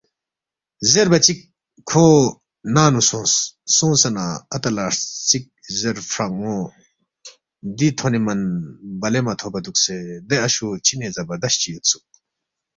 [0.91, 1.39] زیربا چِک
[1.89, 2.05] کھو
[2.73, 3.33] ننگ نُو سونگس،
[3.75, 4.23] سونگسے نہ،
[4.55, 5.45] اتا لہ ہرژِک
[5.79, 6.55] زیرفان٘و
[7.77, 8.41] دی تھونے من
[9.01, 12.05] بلے مہ تھوبا دُوکسے، دے اشو چِنے زبردست چی یودسُوک